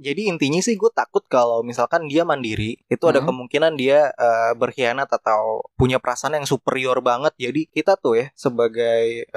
Jadi 0.00 0.32
intinya 0.32 0.64
sih 0.64 0.80
gue 0.80 0.88
takut 0.88 1.20
kalau 1.28 1.60
misalkan 1.60 2.08
dia 2.08 2.24
mandiri, 2.24 2.80
itu 2.88 3.04
ada 3.04 3.20
Hmm. 3.20 3.28
kemungkinan 3.28 3.76
dia 3.76 4.08
eh, 4.16 4.52
berkhianat 4.56 5.12
atau 5.12 5.60
punya 5.76 6.00
perasaan 6.00 6.40
yang 6.40 6.48
superior 6.48 7.04
banget. 7.04 7.36
Jadi 7.36 7.68
kita 7.68 8.00
tuh 8.00 8.16
ya 8.16 8.26
sebagai 8.32 9.28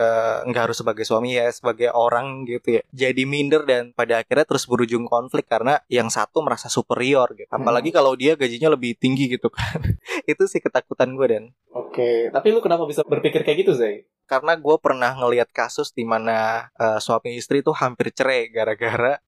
nggak 0.47 0.63
harus 0.71 0.79
sebagai 0.79 1.03
suami 1.03 1.35
ya, 1.35 1.51
sebagai 1.51 1.91
orang 1.91 2.47
gitu 2.47 2.79
ya. 2.79 2.81
Jadi 2.95 3.27
minder 3.27 3.67
dan 3.67 3.91
pada 3.91 4.23
akhirnya 4.23 4.47
terus 4.47 4.63
berujung 4.63 5.03
konflik 5.05 5.45
karena 5.45 5.83
yang 5.91 6.07
satu 6.07 6.39
merasa 6.39 6.71
superior 6.71 7.27
gitu. 7.35 7.51
Apalagi 7.51 7.91
kalau 7.91 8.15
dia 8.15 8.39
gajinya 8.39 8.71
lebih 8.71 8.95
tinggi 8.95 9.27
gitu 9.35 9.51
kan. 9.51 9.83
itu 10.31 10.43
sih 10.47 10.63
ketakutan 10.63 11.11
gue 11.19 11.27
dan 11.27 11.43
Oke, 11.73 12.29
tapi 12.31 12.53
lu 12.53 12.61
kenapa 12.61 12.85
bisa 12.85 13.01
berpikir 13.03 13.43
kayak 13.43 13.67
gitu, 13.67 13.73
Zai? 13.75 14.07
karena 14.23 14.55
gue 14.55 14.77
pernah 14.79 15.13
ngelihat 15.19 15.51
kasus 15.51 15.91
di 15.91 16.07
mana 16.07 16.69
eh, 16.79 16.97
suami 16.97 17.35
istri 17.35 17.59
tuh 17.59 17.75
hampir 17.75 18.09
cerai 18.09 18.47
gara-gara 18.49 19.19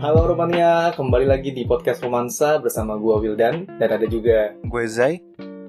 Halo 0.00 0.30
Romania, 0.30 0.92
kembali 0.96 1.28
lagi 1.28 1.52
di 1.52 1.68
podcast 1.68 2.00
Romansa 2.00 2.56
bersama 2.60 2.96
gua 2.96 3.20
Wildan 3.20 3.68
dan 3.76 3.88
ada 3.88 4.06
juga 4.08 4.56
gue 4.60 4.84
Zai 4.88 5.20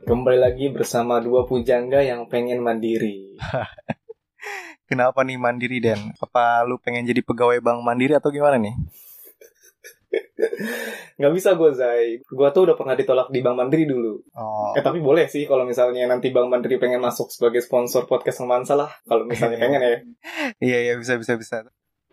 kembali 0.05 0.37
lagi 0.39 0.71
bersama 0.71 1.17
dua 1.19 1.43
pujangga 1.43 1.99
yang 2.05 2.29
pengen 2.31 2.61
mandiri. 2.61 3.35
Kenapa 4.89 5.25
nih 5.25 5.41
mandiri 5.41 5.81
Dan? 5.81 6.13
Apa 6.21 6.61
lu 6.63 6.77
pengen 6.77 7.03
jadi 7.03 7.25
pegawai 7.25 7.57
bank 7.59 7.81
mandiri 7.81 8.13
atau 8.15 8.29
gimana 8.29 8.61
nih? 8.61 8.77
Nggak 11.19 11.33
bisa 11.33 11.55
gue 11.55 11.71
Zai, 11.75 12.19
gua 12.27 12.51
tuh 12.51 12.67
udah 12.69 12.75
pernah 12.75 12.95
ditolak 12.95 13.31
di 13.31 13.39
Bank 13.39 13.55
Mandiri 13.55 13.87
dulu. 13.87 14.19
Oh, 14.35 14.75
Eh 14.75 14.83
tapi 14.83 14.99
boleh 14.99 15.27
sih 15.31 15.47
kalau 15.47 15.63
misalnya 15.63 16.07
nanti 16.07 16.31
Bank 16.31 16.51
Mandiri 16.51 16.75
pengen 16.79 16.99
masuk 16.99 17.31
sebagai 17.31 17.63
sponsor 17.63 18.03
podcast 18.07 18.43
Romansa 18.43 18.75
lah, 18.75 18.91
kalau 19.07 19.23
misalnya 19.23 19.59
pengen 19.59 19.79
ya. 19.81 19.99
iya 20.71 20.77
iya 20.91 20.93
bisa 20.99 21.15
bisa 21.15 21.39
bisa. 21.39 21.63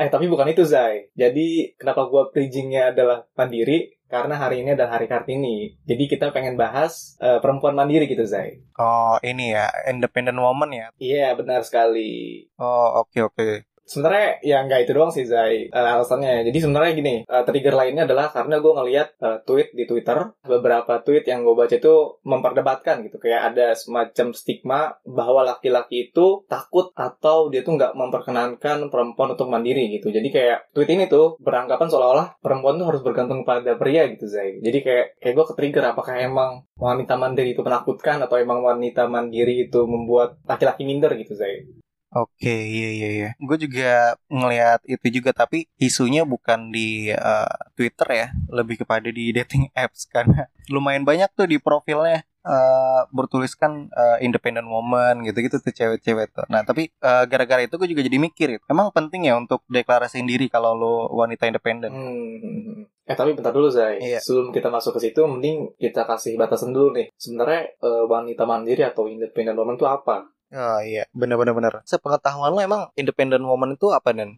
Eh 0.02 0.11
tapi 0.11 0.27
bukan 0.27 0.51
itu 0.51 0.66
Zai. 0.66 1.06
Jadi 1.15 1.79
kenapa 1.79 2.10
gua 2.10 2.27
bridgingnya 2.34 2.91
adalah 2.91 3.23
mandiri? 3.38 3.95
Karena 4.10 4.35
hari 4.35 4.66
ini 4.66 4.74
adalah 4.74 4.99
hari 4.99 5.07
Kartini. 5.07 5.79
Jadi 5.87 6.04
kita 6.10 6.35
pengen 6.35 6.59
bahas 6.59 7.15
eh, 7.23 7.38
perempuan 7.38 7.79
mandiri 7.79 8.10
gitu 8.10 8.27
Zai. 8.27 8.59
Oh 8.82 9.15
ini 9.23 9.54
ya 9.54 9.71
independent 9.87 10.43
woman 10.43 10.74
ya. 10.74 10.87
Iya 10.99 11.38
benar 11.38 11.62
sekali. 11.62 12.43
Oh 12.59 13.07
oke 13.07 13.30
oke. 13.30 13.71
Sebenarnya 13.93 14.40
ya 14.40 14.65
nggak 14.65 14.88
itu 14.88 14.93
doang 14.96 15.12
sih 15.12 15.29
Zai 15.29 15.68
eh, 15.68 15.93
alasannya. 15.93 16.48
Jadi 16.48 16.59
sebenarnya 16.65 16.93
gini, 16.96 17.15
eh, 17.29 17.45
trigger 17.45 17.76
lainnya 17.76 18.09
adalah 18.09 18.32
karena 18.32 18.57
gue 18.65 18.73
ngelihat 18.73 19.09
eh, 19.21 19.38
tweet 19.45 19.76
di 19.76 19.84
Twitter, 19.84 20.32
beberapa 20.49 21.04
tweet 21.04 21.29
yang 21.29 21.45
gue 21.45 21.52
baca 21.52 21.76
itu 21.76 21.95
memperdebatkan 22.24 23.04
gitu, 23.04 23.21
kayak 23.21 23.52
ada 23.52 23.76
semacam 23.76 24.32
stigma 24.32 24.96
bahwa 25.04 25.45
laki-laki 25.45 26.09
itu 26.09 26.49
takut 26.49 26.88
atau 26.96 27.52
dia 27.52 27.60
tuh 27.60 27.76
nggak 27.76 27.93
memperkenankan 27.93 28.88
perempuan 28.88 29.37
untuk 29.37 29.52
mandiri 29.52 29.93
gitu. 29.93 30.09
Jadi 30.09 30.32
kayak 30.32 30.73
tweet 30.73 30.88
ini 30.88 31.04
tuh 31.12 31.37
beranggapan 31.37 31.93
seolah-olah 31.93 32.40
perempuan 32.40 32.80
tuh 32.80 32.88
harus 32.88 33.04
bergantung 33.04 33.45
pada 33.45 33.77
pria 33.77 34.09
gitu 34.09 34.24
Zai. 34.24 34.56
Jadi 34.65 34.79
kayak 34.80 35.06
kayak 35.21 35.34
gue 35.37 35.46
ke-trigger 35.52 35.84
apakah 35.93 36.16
emang 36.16 36.65
wanita 36.80 37.21
mandiri 37.21 37.52
itu 37.52 37.60
menakutkan 37.60 38.24
atau 38.24 38.40
emang 38.40 38.65
wanita 38.65 39.04
mandiri 39.10 39.68
itu 39.68 39.84
membuat 39.84 40.40
laki-laki 40.49 40.88
minder 40.88 41.12
gitu 41.18 41.37
Zai. 41.37 41.82
Oke 42.13 42.52
iya 42.52 42.91
iya 42.93 43.09
iya. 43.09 43.30
Gue 43.41 43.57
juga 43.57 44.21
ngelihat 44.29 44.85
itu 44.85 45.21
juga 45.21 45.32
tapi 45.32 45.65
isunya 45.80 46.29
bukan 46.29 46.68
di 46.68 47.09
eh, 47.09 47.55
Twitter 47.73 48.09
ya, 48.13 48.27
lebih 48.52 48.85
kepada 48.85 49.09
di 49.09 49.32
dating 49.32 49.73
apps 49.73 50.05
karena 50.15 50.52
lumayan 50.68 51.09
banyak 51.09 51.33
tuh 51.33 51.49
di 51.49 51.57
profilnya 51.57 52.21
eh, 52.45 53.01
bertuliskan 53.16 53.88
eh, 53.88 54.29
independent 54.29 54.68
woman 54.68 55.24
gitu-gitu 55.24 55.57
tuh 55.57 55.73
cewek-cewek 55.73 56.37
tuh. 56.37 56.45
Nah 56.52 56.60
tapi 56.68 56.93
eh, 56.93 57.24
gara-gara 57.24 57.65
itu 57.65 57.80
gue 57.80 57.88
juga 57.88 58.05
jadi 58.05 58.18
mikir, 58.21 58.60
emang 58.68 58.93
penting 58.93 59.33
ya 59.33 59.40
untuk 59.40 59.65
deklarasiin 59.73 60.29
diri 60.29 60.52
kalau 60.52 60.77
lo 60.77 60.95
wanita 61.16 61.49
independen? 61.49 61.96
Hmm. 61.96 62.93
Eh 63.09 63.16
tapi 63.16 63.33
bentar 63.33 63.57
dulu 63.57 63.73
Zai. 63.73 63.99
Iya. 63.99 64.21
Sebelum 64.21 64.53
kita 64.53 64.69
masuk 64.69 65.00
ke 65.00 65.09
situ, 65.09 65.25
mending 65.25 65.81
kita 65.81 66.05
kasih 66.05 66.37
batasan 66.37 66.77
dulu 66.77 66.93
nih. 66.93 67.09
Sebenarnya 67.17 67.73
eh, 67.73 68.05
wanita 68.05 68.44
mandiri 68.44 68.84
atau 68.84 69.09
independent 69.09 69.56
woman 69.56 69.81
itu 69.81 69.89
apa? 69.89 70.29
Oh 70.53 70.81
iya, 70.85 71.09
bener-bener 71.17 71.57
bener. 71.57 71.75
Sepengetahuan 71.89 72.53
lo 72.53 72.61
emang 72.61 72.83
independent 72.93 73.41
woman 73.41 73.73
itu 73.73 73.89
apa 73.89 74.13
dan? 74.13 74.37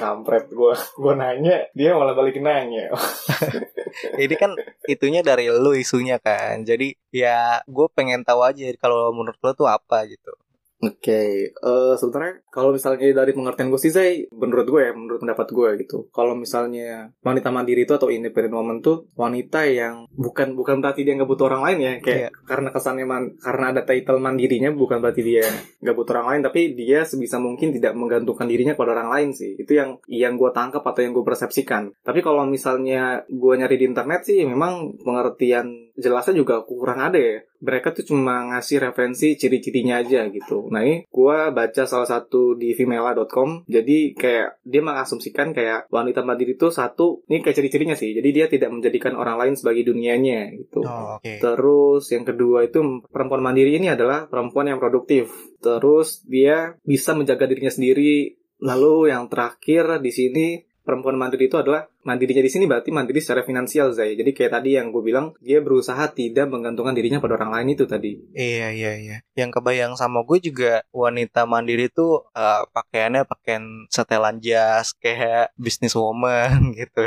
Kampret 0.00 0.48
gue, 0.48 0.74
gue 0.74 1.12
nanya, 1.18 1.68
dia 1.76 1.92
malah 1.92 2.16
balikin 2.16 2.46
nanya. 2.46 2.88
Ini 4.22 4.34
kan 4.38 4.54
itunya 4.86 5.20
dari 5.20 5.50
lo 5.50 5.74
isunya 5.74 6.16
kan. 6.22 6.62
Jadi 6.62 6.94
ya 7.10 7.60
gue 7.66 7.86
pengen 7.92 8.22
tahu 8.22 8.46
aja 8.46 8.64
kalau 8.78 9.10
menurut 9.12 9.36
lo 9.42 9.52
tuh 9.52 9.68
apa 9.68 10.06
gitu. 10.08 10.32
Oke, 10.78 11.50
eh 11.50 11.94
sebenarnya 11.98 12.46
kalau 12.54 12.70
misalnya 12.70 13.10
dari 13.10 13.34
pengertian 13.34 13.66
gue 13.66 13.82
sih, 13.82 13.90
Zai, 13.90 14.30
menurut 14.30 14.62
gue 14.70 14.78
ya, 14.86 14.94
menurut 14.94 15.18
pendapat 15.18 15.50
gue 15.50 15.70
gitu. 15.82 16.06
Kalau 16.14 16.38
misalnya 16.38 17.10
wanita 17.26 17.50
mandiri 17.50 17.82
itu 17.82 17.98
atau 17.98 18.14
independent 18.14 18.54
woman 18.54 18.78
tuh 18.78 19.10
wanita 19.18 19.66
yang 19.66 20.06
bukan 20.14 20.54
bukan 20.54 20.78
berarti 20.78 21.02
dia 21.02 21.18
nggak 21.18 21.26
butuh 21.26 21.50
orang 21.50 21.66
lain 21.66 21.78
ya, 21.82 21.92
kayak 21.98 22.30
karena 22.46 22.70
kesannya 22.70 23.06
man, 23.10 23.34
karena 23.42 23.74
ada 23.74 23.82
title 23.82 24.22
mandirinya 24.22 24.70
bukan 24.70 25.02
berarti 25.02 25.26
dia 25.26 25.50
nggak 25.82 25.96
butuh 25.98 26.14
orang 26.14 26.28
lain, 26.38 26.42
tapi 26.46 26.60
dia 26.78 27.02
sebisa 27.02 27.42
mungkin 27.42 27.74
tidak 27.74 27.98
menggantungkan 27.98 28.46
dirinya 28.46 28.78
pada 28.78 28.94
orang 28.94 29.10
lain 29.10 29.28
sih. 29.34 29.58
Itu 29.58 29.74
yang 29.74 29.98
yang 30.06 30.38
gue 30.38 30.54
tangkap 30.54 30.86
atau 30.86 31.02
yang 31.02 31.10
gue 31.10 31.26
persepsikan. 31.26 31.90
Tapi 32.06 32.22
kalau 32.22 32.46
misalnya 32.46 33.26
gue 33.26 33.54
nyari 33.58 33.82
di 33.82 33.86
internet 33.90 34.22
sih, 34.22 34.46
memang 34.46 34.94
pengertian 35.02 35.87
jelasnya 35.98 36.38
juga 36.38 36.62
kurang 36.62 37.02
ada 37.02 37.18
ya 37.18 37.42
mereka 37.58 37.90
tuh 37.90 38.06
cuma 38.06 38.54
ngasih 38.54 38.78
referensi 38.78 39.34
ciri-cirinya 39.34 39.98
aja 39.98 40.30
gitu. 40.30 40.70
Nah 40.70 40.86
ini 40.86 41.04
gue 41.10 41.38
baca 41.50 41.82
salah 41.84 42.06
satu 42.06 42.54
di 42.54 42.72
femela.com, 42.74 43.66
jadi 43.66 44.14
kayak 44.14 44.62
dia 44.62 44.82
mengasumsikan 44.82 45.50
kayak 45.50 45.90
wanita 45.90 46.22
mandiri 46.22 46.54
itu 46.54 46.70
satu, 46.70 47.26
ini 47.26 47.42
kayak 47.42 47.56
ciri-cirinya 47.58 47.96
sih, 47.98 48.14
jadi 48.14 48.28
dia 48.30 48.46
tidak 48.46 48.70
menjadikan 48.70 49.18
orang 49.18 49.36
lain 49.38 49.54
sebagai 49.58 49.90
dunianya 49.90 50.54
gitu. 50.54 50.86
Oh, 50.86 51.18
oke. 51.18 51.42
Terus 51.42 52.04
yang 52.14 52.24
kedua 52.24 52.66
itu 52.66 53.02
perempuan 53.10 53.42
mandiri 53.42 53.74
ini 53.74 53.90
adalah 53.90 54.30
perempuan 54.30 54.70
yang 54.70 54.78
produktif. 54.78 55.30
Terus 55.58 56.22
dia 56.22 56.78
bisa 56.86 57.18
menjaga 57.18 57.50
dirinya 57.50 57.74
sendiri. 57.74 58.38
Lalu 58.58 59.14
yang 59.14 59.30
terakhir 59.30 60.02
di 60.02 60.10
sini 60.10 60.46
perempuan 60.88 61.20
mandiri 61.20 61.52
itu 61.52 61.60
adalah 61.60 61.84
mandirinya 62.08 62.40
di 62.40 62.48
sini 62.48 62.64
berarti 62.64 62.88
mandiri 62.88 63.20
secara 63.20 63.44
finansial 63.44 63.92
Zai. 63.92 64.16
Jadi 64.16 64.32
kayak 64.32 64.56
tadi 64.56 64.80
yang 64.80 64.88
gue 64.88 65.04
bilang 65.04 65.36
dia 65.44 65.60
berusaha 65.60 66.08
tidak 66.16 66.48
menggantungkan 66.48 66.96
dirinya 66.96 67.20
pada 67.20 67.36
orang 67.36 67.52
lain 67.52 67.76
itu 67.76 67.84
tadi. 67.84 68.16
Iya 68.32 68.72
iya 68.72 68.92
iya. 68.96 69.16
Yang 69.36 69.60
kebayang 69.60 70.00
sama 70.00 70.24
gue 70.24 70.40
juga 70.40 70.80
wanita 70.96 71.44
mandiri 71.44 71.92
tuh 71.92 72.24
eh, 72.32 72.64
pakaiannya 72.72 73.28
pakaian 73.28 73.84
setelan 73.92 74.40
jas 74.40 74.96
kayak 74.96 75.52
business 75.60 75.92
woman 75.92 76.72
gitu. 76.80 77.04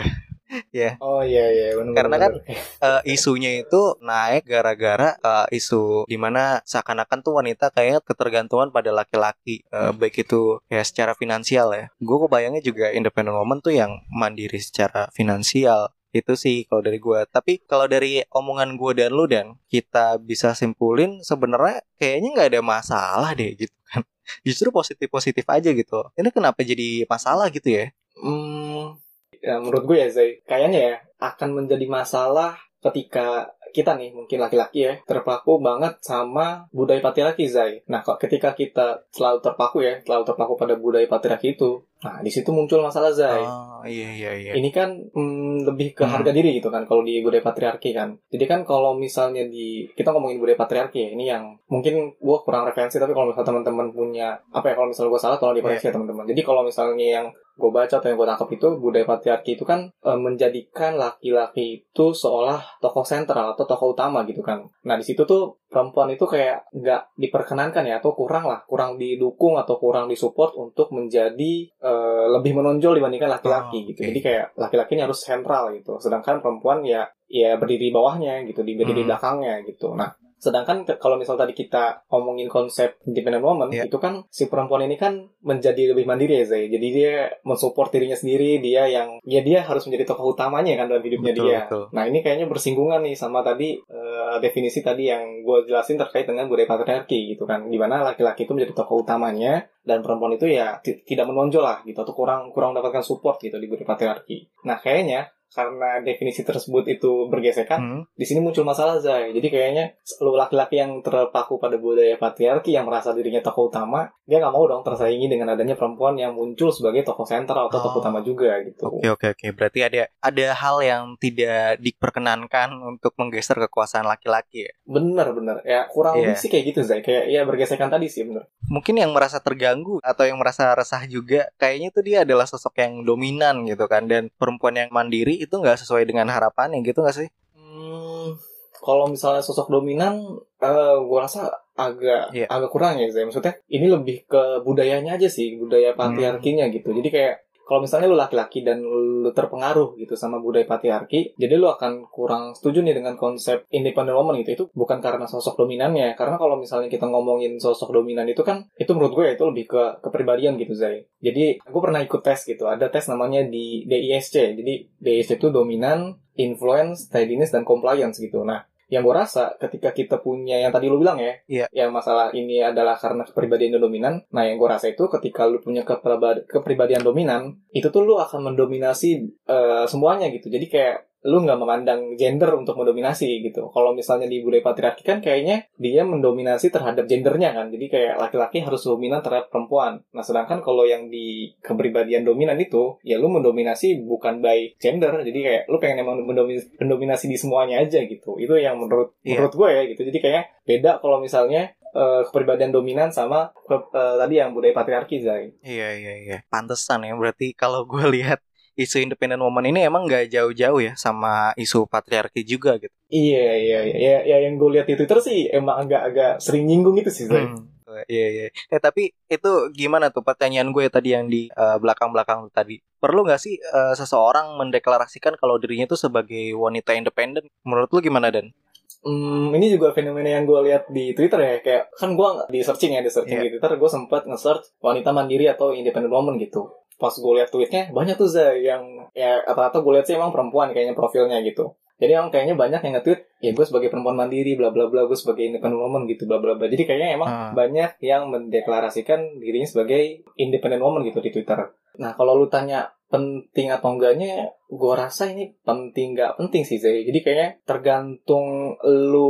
ya. 0.75 0.99
Oh 0.99 1.23
iya 1.23 1.47
iya 1.49 1.67
benar. 1.79 1.95
Karena 1.95 2.17
kan 2.19 2.31
Eh, 2.81 3.01
isunya 3.13 3.61
itu 3.61 3.93
naik 4.01 4.49
gara-gara 4.49 5.13
eh, 5.21 5.47
isu 5.53 6.09
di 6.09 6.17
mana 6.17 6.59
seakan-akan 6.65 7.19
tuh 7.21 7.37
wanita 7.37 7.69
kayak 7.69 8.01
ketergantungan 8.09 8.73
pada 8.73 8.89
laki-laki 8.89 9.63
Eh, 9.71 9.91
baik 9.93 10.25
itu 10.27 10.59
ya 10.67 10.81
secara 10.81 11.13
finansial 11.13 11.71
ya. 11.77 11.85
Gue 12.01 12.17
kebayangnya 12.25 12.61
juga 12.65 12.89
independent 12.89 13.37
woman 13.37 13.61
tuh 13.61 13.73
yang 13.77 14.01
mandiri 14.09 14.57
secara 14.57 15.07
finansial 15.13 15.93
itu 16.11 16.33
sih 16.35 16.67
kalau 16.67 16.83
dari 16.83 16.99
gue. 16.99 17.19
Tapi 17.31 17.63
kalau 17.63 17.87
dari 17.87 18.19
omongan 18.35 18.75
gue 18.75 18.91
dan 18.99 19.11
lu 19.15 19.25
dan 19.31 19.55
kita 19.71 20.19
bisa 20.19 20.51
simpulin 20.51 21.23
sebenarnya 21.23 21.79
kayaknya 21.95 22.29
nggak 22.35 22.49
ada 22.55 22.61
masalah 22.63 23.31
deh 23.37 23.55
gitu 23.55 23.77
kan. 23.87 24.03
Justru 24.47 24.69
positif-positif 24.75 25.45
aja 25.47 25.69
gitu. 25.71 25.99
Ini 26.19 26.29
kenapa 26.35 26.59
jadi 26.67 27.07
masalah 27.07 27.47
gitu 27.53 27.69
ya? 27.71 27.85
Hmm, 28.19 28.99
ya 29.41 29.57
menurut 29.57 29.83
gue 29.89 29.97
ya 29.97 30.07
Zai, 30.07 30.39
kayaknya 30.45 30.79
ya 30.79 30.95
akan 31.17 31.65
menjadi 31.65 31.85
masalah 31.89 32.57
ketika 32.81 33.53
kita 33.71 33.95
nih 33.95 34.11
mungkin 34.11 34.43
laki-laki 34.43 34.83
ya 34.83 34.93
terpaku 35.07 35.63
banget 35.63 35.97
sama 36.03 36.67
budaya 36.75 36.99
patriarki 36.99 37.47
Zai. 37.47 37.81
Nah, 37.87 38.03
kok 38.03 38.19
ketika 38.19 38.51
kita 38.53 39.07
selalu 39.09 39.39
terpaku 39.39 39.81
ya, 39.81 40.03
selalu 40.03 40.23
terpaku 40.27 40.53
pada 40.59 40.75
budaya 40.75 41.07
patriarki 41.07 41.55
itu, 41.55 41.81
nah 42.01 42.17
di 42.19 42.33
situ 42.33 42.49
muncul 42.49 42.81
masalah 42.81 43.13
Zai. 43.13 43.45
Oh 43.45 43.85
iya 43.85 44.09
iya 44.09 44.31
iya. 44.33 44.51
Ini 44.57 44.69
kan 44.73 44.89
mm, 45.13 45.69
lebih 45.69 45.93
ke 45.93 46.01
Hmm. 46.01 46.17
harga 46.17 46.33
diri 46.33 46.57
gitu 46.57 46.73
kan 46.73 46.89
kalau 46.89 47.05
di 47.05 47.21
budaya 47.21 47.45
patriarki 47.45 47.93
kan. 47.93 48.17
Jadi 48.27 48.45
kan 48.49 48.65
kalau 48.65 48.97
misalnya 48.97 49.45
di 49.45 49.85
kita 49.93 50.09
ngomongin 50.09 50.41
budaya 50.41 50.57
patriarki 50.57 50.97
ya, 50.97 51.09
ini 51.13 51.29
yang 51.29 51.53
mungkin 51.69 52.17
gue 52.17 52.37
kurang 52.41 52.65
referensi 52.65 52.97
tapi 52.97 53.13
kalau 53.13 53.29
misalnya 53.29 53.53
teman-teman 53.53 53.87
punya 53.93 54.33
apa 54.49 54.73
ya 54.73 54.75
kalau 54.75 54.89
misalnya 54.89 55.09
gue 55.13 55.21
salah 55.21 55.37
tolong 55.37 55.57
dikoreksi 55.61 55.87
ya 55.89 55.93
teman-teman. 55.93 56.25
Jadi 56.25 56.41
kalau 56.41 56.61
misalnya 56.65 57.07
yang 57.21 57.27
gue 57.51 57.69
baca 57.69 57.93
atau 57.93 58.07
yang 58.09 58.17
gue 58.17 58.25
tangkap 58.25 58.49
itu 58.49 58.67
budaya 58.81 59.05
patriarki 59.05 59.51
itu 59.53 59.61
kan 59.61 59.85
eh, 59.85 60.17
menjadikan 60.17 60.97
laki-laki 60.97 61.85
itu 61.85 62.05
seolah 62.09 62.81
tokoh 62.81 63.05
sentral 63.05 63.53
atau 63.53 63.69
tokoh 63.69 63.93
utama 63.93 64.25
gitu 64.25 64.41
kan. 64.41 64.65
Nah 64.81 64.97
di 64.97 65.05
situ 65.05 65.21
tuh 65.23 65.60
perempuan 65.71 66.11
itu 66.11 66.27
kayak 66.27 66.67
nggak 66.69 67.15
diperkenankan 67.15 67.87
ya 67.87 67.97
atau 67.97 68.11
kurang 68.11 68.43
lah, 68.43 68.59
kurang 68.67 68.99
didukung 68.99 69.55
atau 69.55 69.79
kurang 69.79 70.11
disupport 70.11 70.51
untuk 70.53 70.91
menjadi 70.91 71.53
eh, 71.71 72.25
lebih 72.29 72.59
menonjol 72.59 72.99
dibandingkan 72.99 73.31
laki-laki 73.31 73.79
Oh, 73.81 73.87
gitu. 73.87 73.99
oke. 74.03 74.07
Jadi 74.11 74.19
kayak 74.19 74.45
laki-laki 74.59 74.91
ini 74.93 75.03
harus 75.07 75.17
sentral 75.17 75.71
gitu. 75.71 75.95
Sedangkan 75.97 76.43
perempuan 76.43 76.83
ya 76.83 77.07
ya 77.25 77.55
berdiri 77.55 77.87
di 77.87 77.95
bawahnya 77.95 78.43
gitu, 78.43 78.59
di 78.61 78.75
berdiri 78.75 79.01
di 79.01 79.01
Hmm. 79.01 79.09
belakangnya 79.15 79.63
gitu. 79.63 79.95
Nah, 79.95 80.11
Sedangkan 80.41 80.89
kalau 80.97 81.15
misal 81.15 81.37
tadi 81.37 81.53
kita 81.53 82.09
ngomongin 82.09 82.49
konsep 82.49 82.97
independent 83.05 83.45
woman, 83.45 83.69
Iya. 83.69 83.85
itu 83.85 83.95
kan 83.95 84.25
si 84.27 84.49
perempuan 84.49 84.81
ini 84.81 84.97
kan 84.97 85.29
menjadi 85.39 85.93
lebih 85.93 86.03
mandiri 86.03 86.41
ya 86.41 86.45
Zay. 86.49 86.65
Jadi 86.65 86.87
dia 86.89 87.29
mensupport 87.45 87.87
dirinya 87.87 88.17
sendiri, 88.17 88.57
dia 88.57 88.89
yang 88.89 89.21
ya 89.21 89.39
dia 89.39 89.61
harus 89.61 89.85
menjadi 89.85 90.09
tokoh 90.09 90.33
utamanya 90.33 90.73
kan 90.75 90.89
dalam 90.89 90.99
hidupnya 90.99 91.31
Betul, 91.31 91.45
dia. 91.45 91.59
betul. 91.63 91.83
Nah 91.93 92.03
ini 92.03 92.19
kayaknya 92.19 92.49
bersinggungan 92.49 93.05
nih 93.05 93.13
sama 93.13 93.39
tadi 93.41 93.77
eh, 93.77 94.35
definisi 94.39 94.81
tadi 94.81 95.05
yang 95.05 95.21
gue 95.41 95.69
jelasin 95.69 95.95
terkait 95.95 96.25
dengan 96.25 96.49
budaya 96.49 96.65
patriarki 96.65 97.31
gitu 97.31 97.45
kan, 97.45 97.69
di 97.69 97.77
mana 97.77 98.01
laki-laki 98.01 98.43
itu 98.43 98.57
menjadi 98.57 98.73
tokoh 98.73 99.05
utamanya 99.05 99.69
dan 99.81 100.01
perempuan 100.01 100.33
itu 100.33 100.49
ya 100.49 100.81
ti- 100.81 101.03
tidak 101.03 101.29
menonjol 101.29 101.61
lah 101.61 101.83
gitu 101.83 101.97
atau 101.97 102.11
kurang 102.11 102.49
kurang 102.49 102.73
mendapatkan 102.73 103.01
support 103.01 103.37
gitu 103.37 103.55
di 103.55 103.69
budaya 103.69 103.85
patriarki. 103.87 104.49
Nah 104.63 104.77
kayaknya 104.77 105.29
karena 105.51 105.99
definisi 105.99 106.41
tersebut 106.41 106.87
itu 106.87 107.27
bergesekan, 107.27 107.79
Hmm. 107.79 108.01
di 108.11 108.23
sini 108.23 108.39
muncul 108.39 108.63
masalah 108.63 108.97
Zai. 108.97 109.31
Jadi 109.31 109.47
kayaknya 109.47 109.85
lu 110.17 110.33
laki-laki 110.33 110.75
yang 110.75 110.99
terpaku 110.99 111.55
pada 111.57 111.75
budaya 111.75 112.15
patriarki 112.15 112.71
yang 112.71 112.83
merasa 112.83 113.11
dirinya 113.11 113.39
tokoh 113.39 113.67
utama, 113.67 114.07
dia 114.23 114.39
nggak 114.39 114.49
mau 114.49 114.63
dong 114.63 114.81
tersaingi 114.81 115.27
dengan 115.27 115.51
adanya 115.51 115.75
perempuan 115.75 116.15
yang 116.15 116.31
muncul 116.31 116.69
sebagai 116.69 117.03
tokoh 117.03 117.23
sentral 117.23 117.67
atau 117.67 117.79
tokoh 117.79 117.91
Oh. 117.91 118.01
utama 118.01 118.19
juga 118.19 118.55
gitu. 118.61 118.87
Oke 118.87 119.07
oke 119.09 119.27
oke. 119.29 119.47
Berarti 119.51 119.79
ada 119.81 120.01
ada 120.17 120.45
hal 120.53 120.77
yang 120.79 121.03
tidak 121.17 121.77
diperkenankan 121.79 122.71
untuk 122.77 123.11
menggeser 123.15 123.59
kekuasaan 123.61 124.03
laki-laki 124.03 124.65
ya. 124.65 124.73
Bener 124.83 125.27
bener 125.31 125.59
ya 125.63 125.83
kurang 125.85 126.15
Iya. 126.15 126.31
lebih 126.31 126.37
sih 126.37 126.47
kayak 126.47 126.65
gitu 126.65 126.79
Zai. 126.81 127.01
Kayak 127.01 127.27
ya 127.27 127.41
bergesekan 127.43 127.87
tadi 127.87 128.07
sih 128.07 128.23
bener. 128.23 128.47
Mungkin 128.71 128.95
yang 129.03 129.11
merasa 129.11 129.43
terganggu 129.43 129.99
atau 129.99 130.23
yang 130.23 130.39
merasa 130.39 130.71
resah 130.71 131.03
juga 131.03 131.51
kayaknya 131.59 131.91
tuh 131.91 132.07
dia 132.07 132.23
adalah 132.23 132.47
sosok 132.47 132.79
yang 132.79 133.03
dominan 133.03 133.67
gitu 133.67 133.83
kan 133.91 134.07
dan 134.07 134.31
perempuan 134.39 134.79
yang 134.79 134.87
mandiri 134.95 135.35
itu 135.35 135.51
nggak 135.51 135.83
sesuai 135.83 136.07
dengan 136.07 136.31
harapannya 136.31 136.79
gitu 136.79 137.03
nggak 137.03 137.17
sih? 137.19 137.27
Hmm, 137.51 138.39
kalau 138.79 139.11
misalnya 139.11 139.43
sosok 139.43 139.67
dominan, 139.67 140.39
eh 140.63 140.95
gua 141.03 141.27
rasa 141.27 141.51
agak 141.75 142.31
Iya. 142.31 142.47
agak 142.47 142.71
kurang 142.71 142.95
ya. 143.03 143.11
Maksudnya 143.11 143.59
ini 143.67 143.91
lebih 143.91 144.23
ke 144.23 144.63
budayanya 144.63 145.19
aja 145.19 145.27
sih, 145.27 145.59
budaya 145.59 145.91
patriarkinya 145.91 146.71
gitu. 146.71 146.95
Jadi 146.95 147.09
kayak 147.11 147.35
kalau 147.67 147.85
misalnya 147.85 148.11
lu 148.11 148.17
laki-laki 148.17 148.65
dan 148.65 148.81
lu 148.81 149.31
terpengaruh 149.31 149.95
gitu 149.95 150.17
sama 150.17 150.41
budaya 150.41 150.67
patriarki, 150.67 151.37
jadi 151.37 151.55
lu 151.55 151.69
akan 151.69 152.09
kurang 152.09 152.57
setuju 152.57 152.81
nih 152.81 152.97
dengan 152.97 153.15
konsep 153.15 153.63
independent 153.69 154.17
woman 154.17 154.41
gitu. 154.41 154.51
Itu 154.55 154.63
bukan 154.73 154.99
karena 154.99 155.29
sosok 155.29 155.61
dominannya, 155.61 156.17
karena 156.17 156.35
kalau 156.35 156.57
misalnya 156.57 156.89
kita 156.89 157.07
ngomongin 157.07 157.61
sosok 157.61 157.93
dominan 157.95 158.27
itu 158.27 158.41
kan, 158.41 158.67
itu 158.75 158.91
menurut 158.91 159.13
gue 159.13 159.25
itu 159.35 159.43
lebih 159.45 159.65
ke 159.69 159.83
kepribadian 160.01 160.57
gitu 160.57 160.73
Zai. 160.73 161.05
Jadi 161.21 161.61
gue 161.61 161.81
pernah 161.81 162.01
ikut 162.01 162.21
tes 162.23 162.43
gitu, 162.43 162.65
ada 162.67 162.89
tes 162.89 163.05
namanya 163.07 163.45
di 163.45 163.85
DISC. 163.85 164.35
Jadi 164.57 164.73
DISC 164.99 165.37
itu 165.37 165.47
dominan, 165.53 166.17
influence, 166.35 167.11
steadiness, 167.11 167.53
dan 167.53 167.67
compliance 167.67 168.17
gitu. 168.17 168.41
Nah, 168.41 168.65
yang 168.91 169.07
gue 169.07 169.15
rasa 169.15 169.55
ketika 169.55 169.95
kita 169.95 170.19
punya 170.19 170.59
yang 170.59 170.75
tadi 170.75 170.91
lu 170.91 170.99
bilang 170.99 171.15
ya, 171.15 171.39
Iya. 171.47 171.65
yang 171.71 171.95
masalah 171.95 172.35
ini 172.35 172.59
adalah 172.59 172.99
karena 172.99 173.23
kepribadian 173.23 173.79
yang 173.79 173.87
dominan. 173.87 174.13
Nah, 174.35 174.43
yang 174.43 174.59
gue 174.59 174.67
rasa 174.67 174.91
itu 174.91 175.07
ketika 175.07 175.47
lu 175.47 175.63
punya 175.63 175.87
kepribadi- 175.87 176.43
kepribadian 176.43 176.99
dominan, 176.99 177.55
itu 177.71 177.87
tuh 177.87 178.03
lu 178.03 178.19
akan 178.19 178.51
mendominasi 178.51 179.11
eh, 179.47 179.85
semuanya 179.87 180.27
gitu. 180.27 180.51
Jadi 180.51 180.67
kayak 180.67 181.07
lu 181.21 181.45
nggak 181.45 181.59
memandang 181.59 182.17
gender 182.17 182.49
untuk 182.57 182.73
mendominasi 182.73 183.45
gitu. 183.45 183.69
Kalau 183.69 183.93
misalnya 183.93 184.25
di 184.25 184.41
budaya 184.41 184.65
patriarki 184.65 185.05
kan 185.05 185.21
kayaknya 185.21 185.69
dia 185.77 186.01
mendominasi 186.01 186.73
terhadap 186.73 187.05
gendernya 187.05 187.53
kan. 187.53 187.69
Jadi 187.69 187.85
kayak 187.87 188.17
laki-laki 188.17 188.65
harus 188.65 188.81
dominan 188.81 189.21
terhadap 189.21 189.53
perempuan. 189.53 190.01
Nah, 190.17 190.25
sedangkan 190.25 190.65
kalau 190.65 190.81
yang 190.89 191.13
di 191.13 191.53
kepribadian 191.61 192.25
dominan 192.25 192.57
itu, 192.57 192.97
ya 193.05 193.21
lu 193.21 193.29
mendominasi 193.29 194.01
bukan 194.01 194.41
by 194.41 194.73
gender. 194.81 195.13
Jadi 195.21 195.39
kayak 195.45 195.61
lu 195.69 195.77
pengen 195.77 196.01
emang 196.01 196.25
mendominasi, 196.25 196.81
mendominasi 196.81 197.25
di 197.29 197.37
semuanya 197.37 197.77
aja 197.85 198.01
gitu. 198.01 198.41
Itu 198.41 198.57
yang 198.57 198.81
menurut 198.81 199.13
Iya. 199.21 199.37
menurut 199.37 199.53
gue 199.53 199.69
ya 199.69 199.81
gitu. 199.93 200.01
Jadi 200.09 200.17
kayaknya 200.17 200.43
beda 200.65 200.91
kalau 200.97 201.21
misalnya 201.21 201.69
eh, 201.91 202.21
kepribadian 202.25 202.71
dominan 202.71 203.11
sama 203.13 203.51
eh, 203.69 203.83
tadi 204.17 204.41
yang 204.41 204.55
budaya 204.57 204.73
patriarki 204.73 205.21
Zai. 205.21 205.53
Iya 205.61 205.89
iya 206.01 206.13
iya. 206.17 206.37
Pantesan 206.49 207.05
ya 207.05 207.13
berarti 207.13 207.53
kalau 207.53 207.85
gue 207.85 208.01
lihat 208.09 208.41
isu 208.75 209.03
independent 209.03 209.41
woman 209.41 209.67
ini 209.67 209.83
emang 209.85 210.07
nggak 210.07 210.31
jauh-jauh 210.31 210.79
ya 210.81 210.93
sama 210.95 211.51
isu 211.59 211.85
patriarki 211.87 212.41
juga 212.47 212.79
gitu. 212.79 212.93
Iya 213.11 213.45
iya 213.59 213.79
iya 213.83 213.97
ya, 213.99 214.17
ya 214.23 214.37
yang 214.47 214.55
gue 214.55 214.79
lihat 214.79 214.87
di 214.87 214.95
Twitter 214.95 215.19
sih 215.19 215.51
emang 215.51 215.87
agak-agak 215.87 216.39
sering 216.39 216.65
nyinggung 216.67 216.95
itu 216.99 217.11
sih. 217.11 217.27
Hmm. 217.27 217.67
Iya 218.07 218.27
iya. 218.31 218.45
Eh 218.71 218.79
tapi 218.79 219.11
itu 219.27 219.51
gimana 219.75 220.07
tuh 220.15 220.23
pertanyaan 220.23 220.71
gue 220.71 220.87
tadi 220.87 221.11
yang 221.11 221.27
di 221.27 221.51
eh, 221.51 221.77
belakang-belakang 221.77 222.47
tadi. 222.55 222.79
Perlu 222.79 223.27
nggak 223.27 223.41
sih 223.41 223.59
eh, 223.59 223.93
seseorang 223.99 224.55
mendeklarasikan 224.55 225.35
kalau 225.35 225.59
dirinya 225.59 225.91
tuh 225.91 225.99
sebagai 225.99 226.55
wanita 226.55 226.95
independen? 226.95 227.51
Menurut 227.67 227.91
lu 227.91 227.99
gimana 227.99 228.31
Dan? 228.31 228.55
Hmm, 229.01 229.49
ini 229.57 229.73
juga 229.73 229.89
fenomena 229.97 230.29
yang 230.29 230.45
gue 230.45 230.61
lihat 230.69 230.85
di 230.93 231.17
Twitter 231.17 231.41
ya 231.41 231.53
kayak 231.65 231.83
kan 231.97 232.13
gue 232.13 232.29
di 232.53 232.61
searching 232.61 232.93
ya 232.93 233.01
di 233.01 233.09
searching 233.09 233.41
Iya. 233.41 233.49
di 233.49 233.51
Twitter 233.57 233.73
gue 233.73 233.89
sempat 233.89 234.29
nge-search 234.29 234.77
wanita 234.77 235.09
mandiri 235.09 235.49
atau 235.49 235.73
independent 235.73 236.13
woman 236.13 236.37
gitu 236.37 236.69
pas 237.01 237.09
gue 237.09 237.33
lihat 237.33 237.49
tweetnya 237.49 237.89
banyak 237.89 238.13
tuh 238.13 238.29
Zai 238.29 238.61
yang 238.61 238.85
ya 239.17 239.41
rata-rata 239.41 239.81
gue 239.81 239.91
lihat 239.97 240.05
sih 240.05 240.13
emang 240.13 240.29
perempuan 240.29 240.69
kayaknya 240.69 240.93
profilnya 240.93 241.41
gitu. 241.41 241.73
Jadi 241.97 242.17
emang 242.17 242.33
kayaknya 242.33 242.57
banyak 242.57 242.81
yang 242.81 242.93
nge-tweet 242.97 243.21
ya 243.41 243.51
gue 243.53 243.65
sebagai 243.65 243.89
perempuan 243.89 244.17
mandiri 244.17 244.57
bla 244.57 244.69
bla 244.69 244.89
bla 244.89 245.05
gue 245.05 245.13
sebagai 245.13 245.45
independent 245.45 245.81
woman 245.81 246.05
gitu 246.05 246.29
bla 246.29 246.37
bla 246.37 246.53
bla. 246.53 246.69
Jadi 246.69 246.83
kayaknya 246.85 247.09
emang 247.17 247.29
Ah. 247.29 247.51
banyak 247.53 247.97
yang 248.01 248.29
mendeklarasikan 248.29 249.41
dirinya 249.41 249.65
sebagai 249.65 250.21
independent 250.37 250.81
woman 250.81 251.01
gitu 251.05 251.21
di 251.21 251.29
Twitter. 251.29 251.57
Nah 251.97 252.13
kalau 252.13 252.37
lu 252.37 252.49
tanya 252.49 252.89
penting 253.11 253.67
atau 253.67 253.91
enggaknya 253.93 254.49
gue 254.65 254.93
rasa 254.95 255.27
ini 255.27 255.51
penting 255.61 256.15
nggak 256.15 256.39
penting 256.39 256.63
sih 256.63 256.79
Zai 256.79 257.03
jadi 257.03 257.19
kayaknya 257.19 257.49
tergantung 257.67 258.71
lu 258.81 259.27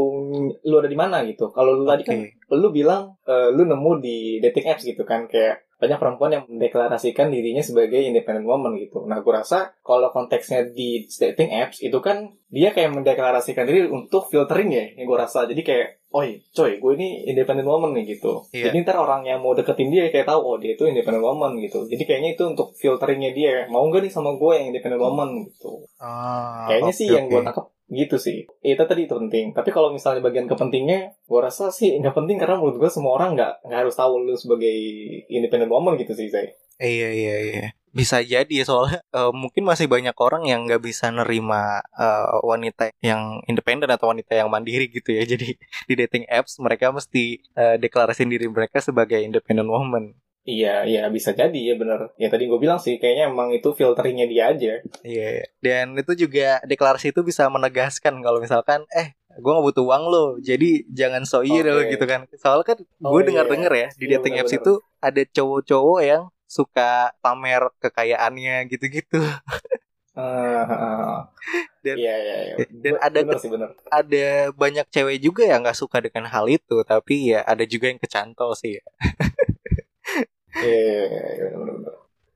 lu 0.62 0.76
ada 0.78 0.88
di 0.88 0.96
mana 0.96 1.26
gitu. 1.26 1.50
Kalau 1.50 1.76
lu 1.76 1.84
tadi 1.84 2.06
kan 2.06 2.22
lu 2.54 2.70
bilang 2.70 3.18
eh, 3.26 3.50
lu 3.50 3.66
nemu 3.66 3.92
di 4.00 4.38
dating 4.38 4.70
apps 4.70 4.86
gitu 4.86 5.02
kan 5.02 5.26
kayak 5.26 5.66
banyak 5.82 5.98
perempuan 5.98 6.30
yang 6.30 6.44
mendeklarasikan 6.46 7.34
dirinya 7.34 7.66
sebagai 7.66 7.98
independent 7.98 8.46
woman 8.46 8.78
gitu. 8.78 9.02
Nah, 9.10 9.26
gue 9.26 9.34
rasa 9.34 9.74
kalau 9.82 10.14
konteksnya 10.14 10.70
di 10.70 11.10
dating 11.10 11.50
apps 11.50 11.82
itu 11.82 11.98
kan 11.98 12.38
dia 12.54 12.70
kayak 12.70 12.94
mendeklarasikan 12.94 13.66
diri 13.66 13.90
untuk 13.90 14.30
filtering 14.30 14.70
ya, 14.70 14.86
yang 14.94 15.10
gue 15.10 15.18
rasa. 15.18 15.50
Jadi 15.50 15.66
kayak, 15.66 16.06
oi, 16.14 16.46
coy, 16.54 16.78
gue 16.78 16.92
ini 17.02 17.26
independent 17.34 17.66
woman 17.66 17.98
nih 17.98 18.14
gitu. 18.14 18.46
Iya. 18.54 18.70
Jadi 18.70 18.86
ntar 18.86 19.02
orang 19.02 19.26
yang 19.26 19.42
mau 19.42 19.58
deketin 19.58 19.90
dia 19.90 20.06
kayak 20.14 20.30
tahu, 20.30 20.38
oh 20.38 20.58
dia 20.62 20.78
itu 20.78 20.86
independent 20.86 21.26
woman 21.26 21.58
gitu. 21.58 21.90
Jadi 21.90 22.04
kayaknya 22.06 22.38
itu 22.38 22.46
untuk 22.46 22.78
filteringnya 22.78 23.34
dia. 23.34 23.66
Mau 23.66 23.82
nggak 23.90 24.06
nih 24.06 24.14
sama 24.14 24.38
gue 24.38 24.52
yang 24.54 24.70
independent 24.70 25.02
woman 25.02 25.50
gitu. 25.50 25.82
Ah, 25.98 26.70
Kayaknya 26.70 26.94
oke, 26.94 27.00
sih 27.02 27.08
yang 27.10 27.26
gue 27.26 27.42
tangkap 27.42 27.74
gitu 27.92 28.16
sih. 28.16 28.48
Itu 28.64 28.84
tadi 28.88 29.06
itu 29.06 29.14
penting. 29.14 29.52
Tapi 29.52 29.70
kalau 29.76 29.92
misalnya 29.92 30.24
bagian 30.24 30.48
kepentingnya, 30.48 31.20
gue 31.28 31.40
rasa 31.44 31.70
sih 31.70 31.92
nggak 32.00 32.16
penting 32.16 32.40
karena 32.40 32.56
menurut 32.58 32.80
gue 32.80 32.90
semua 32.90 33.20
orang 33.20 33.36
nggak 33.36 33.68
nggak 33.68 33.80
harus 33.84 33.96
tahu 34.00 34.24
lu 34.24 34.34
sebagai 34.40 34.72
independent 35.28 35.70
woman 35.70 36.00
gitu 36.00 36.16
sih, 36.16 36.32
Zai. 36.32 36.56
Iya 36.82 37.10
iya 37.14 37.36
iya. 37.46 37.66
Bisa 37.92 38.24
jadi 38.24 38.50
ya 38.50 38.66
soalnya 38.66 39.04
eh, 39.12 39.32
mungkin 39.36 39.68
masih 39.68 39.92
banyak 39.92 40.16
orang 40.16 40.48
yang 40.48 40.64
nggak 40.66 40.82
bisa 40.82 41.12
nerima 41.12 41.84
eh, 42.00 42.36
wanita 42.42 42.96
yang 43.04 43.44
independen 43.46 43.92
atau 43.92 44.10
wanita 44.10 44.34
yang 44.40 44.48
mandiri 44.48 44.88
gitu 44.88 45.12
ya. 45.12 45.28
Jadi 45.32 45.60
di 45.60 45.94
dating 46.00 46.26
apps 46.32 46.58
mereka 46.64 46.90
mesti 46.96 47.44
eh, 47.60 47.76
deklarasiin 47.78 48.32
diri 48.32 48.48
mereka 48.48 48.80
sebagai 48.80 49.20
independent 49.20 49.68
woman. 49.68 50.16
Iya, 50.42 50.84
iya 50.84 51.02
bisa 51.08 51.32
jadi 51.32 51.54
ya 51.54 51.78
bener. 51.78 52.18
Ya 52.18 52.28
tadi 52.28 52.50
gue 52.50 52.58
bilang 52.58 52.82
sih 52.82 52.98
kayaknya 52.98 53.30
emang 53.30 53.54
itu 53.54 53.70
filteringnya 53.72 54.26
dia 54.26 54.44
aja. 54.50 54.72
Iya. 55.06 55.28
iya. 55.38 55.46
Dan 55.62 55.94
itu 55.94 56.18
juga 56.18 56.58
deklarasi 56.66 57.14
itu 57.14 57.22
bisa 57.22 57.46
menegaskan 57.46 58.18
kalau 58.20 58.42
misalkan 58.42 58.82
eh 58.90 59.14
gue 59.32 59.48
nggak 59.48 59.64
butuh 59.64 59.86
uang 59.86 60.04
lo 60.06 60.26
jadi 60.38 60.84
jangan 60.92 61.24
so 61.24 61.40
Oke. 61.40 61.88
gitu 61.88 62.04
kan 62.04 62.28
soalnya 62.36 62.66
kan 62.68 62.78
Oh, 63.00 63.16
gue 63.16 63.22
iya. 63.22 63.28
dengar 63.32 63.46
dengar 63.48 63.72
ya 63.72 63.88
di 63.96 64.06
Iya, 64.06 64.20
dating 64.20 64.36
apps 64.38 64.52
itu 64.52 64.74
ada 65.00 65.22
cowok-cowok 65.24 66.00
yang 66.04 66.24
suka 66.44 66.92
pamer 67.22 67.64
kekayaannya 67.80 68.68
gitu-gitu 68.68 69.24
Ah. 70.12 71.32
Dan- 71.82 71.98
Iya, 71.98 72.14
iya, 72.14 72.36
iya. 72.44 72.56
dan 72.70 72.94
Be- 72.94 73.02
ada 73.02 73.20
bener 73.24 73.40
sih 73.40 73.48
bener. 73.48 73.70
ada 73.88 74.26
banyak 74.54 74.86
cewek 74.86 75.18
juga 75.18 75.48
yang 75.48 75.64
nggak 75.64 75.80
suka 75.80 75.98
dengan 75.98 76.28
hal 76.28 76.46
itu 76.46 76.84
tapi 76.84 77.32
ya 77.32 77.42
ada 77.42 77.64
juga 77.64 77.88
yang 77.88 77.98
kecantol 77.98 78.52
sih 78.54 78.78
ya. 78.78 78.84
Iya, 80.60 80.68
iya, 80.68 81.04
iya, 81.08 81.48
iya, 81.48 81.48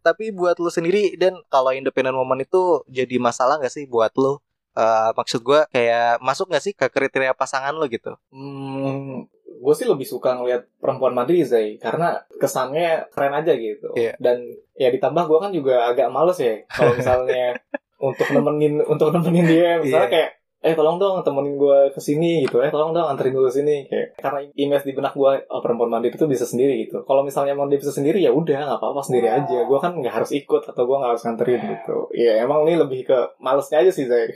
tapi 0.05 0.29
buat 0.29 0.61
lu 0.61 0.69
sendiri 0.69 1.17
dan 1.17 1.33
kalau 1.49 1.73
independent 1.73 2.13
woman 2.13 2.45
itu 2.45 2.85
jadi 2.85 3.17
masalah 3.17 3.57
nggak 3.57 3.73
sih 3.73 3.89
buat 3.89 4.13
lu 4.15 4.37
Eh, 4.75 5.09
maksud 5.15 5.39
gue 5.39 5.63
kayak 5.71 6.19
masuk 6.19 6.51
nggak 6.51 6.59
sih 6.59 6.75
ke 6.75 6.91
kriteria 6.91 7.31
pasangan 7.31 7.71
lo 7.71 7.87
gitu 7.87 8.11
Hmm, 8.27 9.23
gue 9.47 9.73
sih 9.73 9.87
lebih 9.87 10.03
suka 10.03 10.35
ngeliat 10.35 10.67
perempuan 10.83 11.15
mandiri 11.15 11.47
Zai 11.47 11.79
karena 11.79 12.19
kesannya 12.35 13.07
keren 13.07 13.39
aja 13.39 13.55
gitu. 13.55 13.95
Iya. 13.95 14.19
Dan 14.19 14.51
ya 14.75 14.91
ditambah 14.91 15.31
gue 15.31 15.39
kan 15.39 15.51
juga 15.55 15.87
agak 15.87 16.11
males 16.11 16.35
ya 16.43 16.67
kalau 16.67 16.91
misalnya 16.91 17.55
untuk 18.11 18.27
nemenin 18.35 18.83
untuk 18.83 19.15
nemenin 19.15 19.47
dia 19.47 19.69
misalnya 19.79 20.11
Iya. 20.11 20.11
kayak 20.11 20.29
eh 20.65 20.73
tolong 20.73 20.97
dong 20.97 21.21
temenin 21.21 21.61
gue 21.61 21.93
ke 21.93 22.01
sini 22.01 22.41
gitu. 22.49 22.57
Eh 22.57 22.73
tolong 22.73 22.89
dong 22.89 23.05
anterin 23.05 23.37
gue 23.37 23.45
ke 23.45 23.53
sini. 23.53 23.85
Kayak 23.85 24.17
karena 24.17 24.39
image 24.57 24.85
di 24.89 24.93
benak 24.97 25.13
gue 25.13 25.31
oh, 25.45 25.61
perempuan 25.61 25.93
mandiri 25.93 26.17
itu 26.17 26.25
bisa 26.25 26.49
sendiri 26.49 26.89
gitu. 26.89 27.05
Kalau 27.05 27.21
misalnya 27.21 27.53
mau 27.53 27.69
dia 27.69 27.77
bisa 27.77 27.93
sendiri 27.93 28.17
ya 28.25 28.33
udah 28.33 28.73
nggak 28.73 28.79
apa-apa 28.81 29.01
sendiri 29.05 29.29
aja. 29.29 29.61
Gue 29.69 29.77
kan 29.77 29.93
nggak 29.93 30.15
harus 30.17 30.33
ikut 30.33 30.65
atau 30.65 30.83
gue 30.89 30.97
nggak 30.97 31.11
harus 31.13 31.23
nganterin 31.23 31.61
gitu. 31.69 32.09
Ya 32.17 32.41
emang 32.41 32.65
ini 32.65 32.81
lebih 32.81 33.05
ke 33.05 33.17
malesnya 33.37 33.85
aja 33.85 33.93
sih 33.93 34.09
Zai 34.09 34.33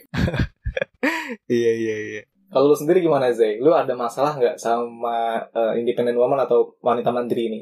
iya 1.49 1.71
iya 1.73 1.95
iya. 1.97 2.21
Kalau 2.49 2.73
lu 2.73 2.77
sendiri 2.77 3.01
gimana 3.01 3.29
Zay? 3.33 3.61
Lu 3.61 3.73
ada 3.73 3.93
masalah 3.93 4.37
nggak 4.37 4.57
sama 4.57 5.37
uh, 5.53 5.73
independent 5.77 6.17
woman 6.17 6.41
atau 6.41 6.77
wanita 6.81 7.13
mandiri 7.13 7.49
ini? 7.49 7.59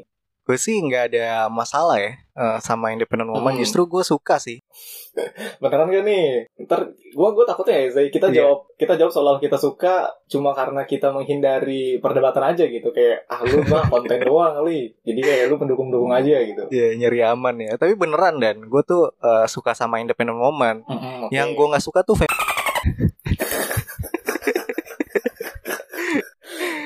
Gue 0.48 0.56
sih 0.56 0.80
nggak 0.80 1.12
ada 1.12 1.52
masalah 1.52 2.00
ya 2.00 2.16
uh, 2.32 2.56
sama 2.56 2.88
independent 2.96 3.28
woman. 3.28 3.52
Hmm. 3.52 3.60
Justru 3.60 3.84
gue 3.84 4.00
suka 4.00 4.40
sih. 4.40 4.64
Beneran 5.60 5.92
gak 5.92 6.08
nih? 6.08 6.48
Ntar 6.64 6.88
gue 6.96 7.28
gue 7.36 7.44
takutnya 7.44 7.76
ya 7.84 7.88
Zay, 7.92 8.08
kita 8.08 8.32
Iya. 8.32 8.48
jawab 8.48 8.58
kita 8.80 8.96
jawab 8.96 9.12
soal 9.12 9.36
kita 9.44 9.60
suka 9.60 10.08
cuma 10.24 10.56
karena 10.56 10.88
kita 10.88 11.12
menghindari 11.12 12.00
perdebatan 12.00 12.48
aja 12.48 12.64
gitu 12.64 12.88
kayak 12.96 13.28
ah 13.28 13.44
lu 13.44 13.60
mah 13.68 13.92
konten 13.92 14.24
doang 14.24 14.56
kali. 14.64 14.96
Jadi 15.04 15.20
kayak 15.20 15.44
lu 15.52 15.60
pendukung-pendukung 15.60 16.16
aja 16.16 16.40
gitu. 16.40 16.64
Ya 16.72 16.96
nyari 16.96 17.20
aman 17.28 17.56
ya. 17.60 17.76
Tapi 17.76 17.92
beneran 17.92 18.40
dan 18.40 18.64
gue 18.64 18.82
tuh 18.88 19.12
uh, 19.20 19.44
suka 19.44 19.76
sama 19.76 20.00
independent 20.00 20.40
woman. 20.40 20.80
Mm-mm, 20.88 21.28
oke. 21.28 21.32
Yang 21.36 21.48
gue 21.60 21.66
nggak 21.76 21.84
suka 21.84 22.00
tuh 22.08 22.24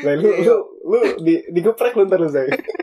Zay, 0.02 0.18
lu, 0.18 0.34
lu, 0.34 0.54
lu 0.82 0.98
di, 1.22 1.46
digeprek 1.54 1.94
lu 1.94 2.10
ntar 2.10 2.18
lu 2.18 2.26
Zay. 2.26 2.50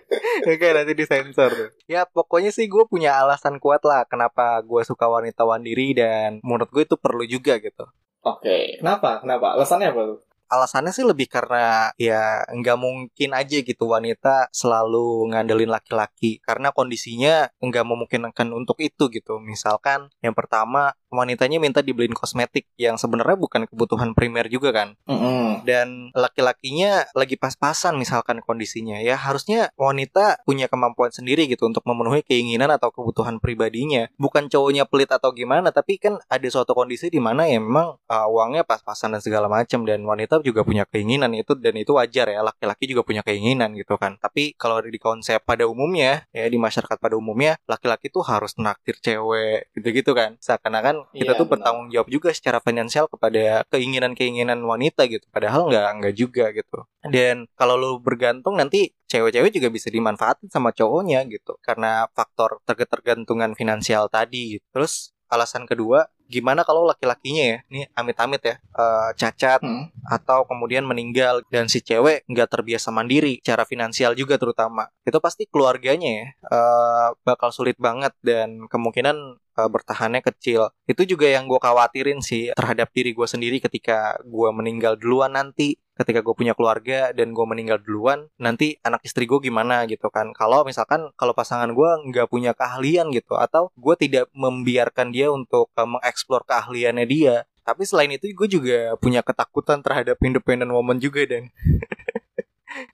Oke 0.49 0.67
nanti 0.73 0.93
disensor 0.97 1.49
tuh. 1.53 1.69
Ya 1.85 2.05
pokoknya 2.09 2.49
sih 2.49 2.65
gue 2.65 2.83
punya 2.89 3.21
alasan 3.21 3.61
kuat 3.61 3.85
lah 3.85 4.05
kenapa 4.09 4.59
gue 4.65 4.81
suka 4.81 5.05
wanita 5.05 5.45
mandiri 5.45 5.93
dan 5.93 6.41
menurut 6.41 6.69
gue 6.73 6.83
itu 6.85 6.97
perlu 6.97 7.23
juga 7.25 7.61
gitu. 7.61 7.85
Oke, 8.19 8.83
kenapa? 8.83 9.23
Kenapa? 9.23 9.55
Alasannya 9.55 9.95
apa 9.95 10.01
lu? 10.03 10.15
Alasannya 10.49 10.91
sih 10.91 11.05
lebih 11.05 11.29
karena 11.29 11.93
ya 11.95 12.43
nggak 12.49 12.77
mungkin 12.77 13.29
aja 13.37 13.57
gitu 13.61 13.85
wanita 13.85 14.49
selalu 14.49 15.29
ngandelin 15.29 15.69
laki-laki 15.69 16.41
karena 16.41 16.73
kondisinya 16.73 17.53
nggak 17.61 17.85
memungkinkan 17.85 18.49
untuk 18.51 18.81
itu 18.81 19.07
gitu. 19.13 19.37
Misalkan 19.37 20.09
yang 20.25 20.33
pertama 20.33 20.97
wanitanya 21.09 21.57
minta 21.57 21.81
dibeliin 21.81 22.13
kosmetik 22.13 22.69
yang 22.77 22.97
sebenarnya 22.97 23.37
bukan 23.37 23.65
kebutuhan 23.69 24.13
primer 24.13 24.49
juga 24.49 24.69
kan. 24.73 24.89
Mm-mm. 25.09 25.65
dan 25.67 26.13
laki-lakinya 26.15 27.05
lagi 27.13 27.35
pas-pasan 27.35 27.99
misalkan 27.99 28.39
kondisinya 28.43 29.01
ya 29.03 29.19
harusnya 29.19 29.69
wanita 29.75 30.41
punya 30.47 30.71
kemampuan 30.71 31.11
sendiri 31.11 31.45
gitu 31.45 31.67
untuk 31.67 31.83
memenuhi 31.85 32.23
keinginan 32.23 32.71
atau 32.71 32.89
kebutuhan 32.89 33.37
pribadinya 33.43 34.07
bukan 34.15 34.47
cowoknya 34.47 34.87
pelit 34.87 35.11
atau 35.11 35.35
gimana 35.35 35.69
tapi 35.69 35.99
kan 35.99 36.17
ada 36.31 36.47
suatu 36.47 36.71
kondisi 36.73 37.11
di 37.11 37.19
mana 37.19 37.45
ya 37.45 37.59
memang 37.59 37.99
uh, 38.07 38.27
uangnya 38.31 38.63
pas-pasan 38.63 39.17
dan 39.17 39.21
segala 39.21 39.51
macam 39.51 39.83
dan 39.83 40.01
wanita 40.03 40.38
juga 40.45 40.61
punya 40.63 40.83
keinginan 40.87 41.31
itu 41.35 41.53
dan 41.57 41.75
itu 41.75 41.91
wajar 41.95 42.27
ya 42.29 42.41
laki-laki 42.41 42.89
juga 42.89 43.01
punya 43.05 43.21
keinginan 43.25 43.73
gitu 43.75 43.95
kan 43.99 44.15
tapi 44.17 44.53
kalau 44.55 44.79
di 44.81 44.99
konsep 44.99 45.41
pada 45.43 45.65
umumnya 45.67 46.23
ya 46.31 46.45
di 46.47 46.57
masyarakat 46.57 46.97
pada 46.97 47.15
umumnya 47.15 47.57
laki-laki 47.65 48.09
tuh 48.09 48.23
harus 48.25 48.55
naktir 48.57 48.95
cewek 48.99 49.69
gitu-gitu 49.75 50.11
kan 50.13 50.35
seakan-akan 50.39 51.07
kita 51.11 51.33
Iya, 51.33 51.39
tuh 51.39 51.45
benar. 51.45 51.51
bertanggung 51.59 51.87
jawab 51.91 52.07
juga 52.09 52.29
secara 52.33 52.59
finansial 52.59 53.05
kepada 53.07 53.63
keinginan-keinginan 53.69 54.59
wanita 54.61 55.05
gitu 55.09 55.25
padahal 55.29 55.67
nggak 55.69 55.87
nggak 56.01 56.15
juga 56.15 56.45
gitu 56.53 56.85
dan 57.05 57.47
kalau 57.55 57.75
lu 57.79 57.91
bergantung 57.99 58.59
nanti 58.59 58.91
cewek-cewek 59.07 59.51
juga 59.55 59.69
bisa 59.71 59.87
dimanfaatin 59.89 60.51
sama 60.51 60.69
cowoknya 60.71 61.25
gitu 61.27 61.57
karena 61.63 62.05
faktor 62.13 62.59
ketergantungan 62.65 63.55
finansial 63.57 64.07
tadi 64.11 64.59
gitu. 64.59 64.65
terus 64.71 65.11
alasan 65.29 65.65
kedua 65.65 66.09
gimana 66.29 66.61
kalau 66.61 66.85
laki-lakinya 66.85 67.43
ya 67.43 67.57
ini 67.73 67.81
amit-amit 67.97 68.41
ya 68.45 68.55
eh, 68.61 69.09
cacat 69.17 69.59
Mm. 69.59 69.91
atau 70.07 70.45
kemudian 70.45 70.85
meninggal 70.85 71.41
dan 71.49 71.65
si 71.67 71.81
cewek 71.81 72.23
nggak 72.29 72.47
terbiasa 72.53 72.93
mandiri 72.93 73.41
secara 73.41 73.65
finansial 73.65 74.13
juga 74.13 74.37
terutama 74.37 74.87
itu 75.03 75.17
pasti 75.19 75.43
keluarganya 75.49 76.09
ya 76.21 76.25
eh, 76.29 77.07
bakal 77.25 77.49
sulit 77.49 77.75
banget 77.81 78.13
dan 78.21 78.69
kemungkinan 78.69 79.41
eh, 79.65 79.69
bertahannya 79.69 80.23
kecil. 80.23 80.71
Itu 80.87 81.03
juga 81.03 81.27
yang 81.27 81.51
gue 81.51 81.59
khawatirin 81.59 82.23
sih 82.23 82.55
terhadap 82.55 82.89
diri 82.95 83.11
gue 83.11 83.27
sendiri 83.27 83.59
ketika 83.59 84.17
gue 84.23 84.49
meninggal 84.55 84.95
duluan 84.95 85.35
nanti. 85.35 85.75
Ketika 85.99 86.23
gue 86.23 86.31
punya 86.31 86.55
keluarga 86.55 87.11
dan 87.11 87.35
gue 87.35 87.43
meninggal 87.43 87.83
duluan 87.83 88.31
nanti 88.39 88.79
anak 88.87 89.03
istri 89.03 89.27
gue 89.27 89.35
gimana 89.43 89.83
gitu 89.83 90.07
kan. 90.07 90.31
Kalau 90.31 90.63
misalkan 90.63 91.11
kalau 91.19 91.35
pasangan 91.35 91.75
gue 91.75 91.89
nggak 92.07 92.31
punya 92.31 92.55
keahlian 92.55 93.11
gitu 93.11 93.35
atau 93.35 93.67
gue 93.75 93.95
tidak 93.99 94.31
membiarkan 94.31 95.11
dia 95.11 95.27
untuk 95.27 95.67
eh, 95.75 95.83
mengeksplor 95.83 96.47
keahliannya 96.47 97.05
dia 97.07 97.43
tapi 97.69 97.85
selain 97.85 98.09
itu 98.09 98.33
gue 98.33 98.49
juga 98.49 98.97
punya 98.97 99.21
ketakutan 99.21 99.85
terhadap 99.85 100.17
independent 100.25 100.73
woman 100.73 100.97
juga 100.97 101.21
dan 101.29 101.53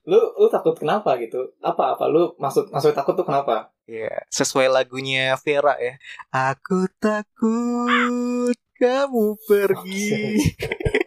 Lu 0.08 0.18
lu 0.38 0.46
takut 0.48 0.76
kenapa 0.78 1.18
gitu? 1.20 1.52
Apa 1.60 1.98
apa 1.98 2.04
lu 2.08 2.32
maksud 2.40 2.72
maksud 2.72 2.96
takut 2.96 3.12
tuh 3.12 3.26
kenapa? 3.26 3.76
ya 3.86 4.10
sesuai 4.34 4.66
lagunya 4.66 5.38
Vera 5.38 5.78
ya 5.78 5.94
aku 6.34 6.90
takut 6.98 8.58
kamu 8.76 9.38
pergi 9.46 10.42